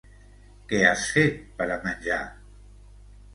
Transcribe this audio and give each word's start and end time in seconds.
Què 0.71 0.79
has 0.91 1.03
fet 1.17 1.37
per 1.59 1.67
a 1.75 1.77
menjar? 1.85 2.19